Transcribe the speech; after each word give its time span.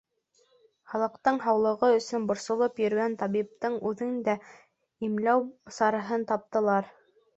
Халыҡтың 0.93 1.35
һаулығы 1.43 1.89
өсөн 1.97 2.25
борсолоп 2.31 2.81
йөрөгән 2.85 3.17
табиптың 3.21 3.77
үҙен 3.91 4.19
дә 4.29 4.35
имләү 5.09 5.49
сараһын 5.77 6.27
таптылар. 6.33 6.91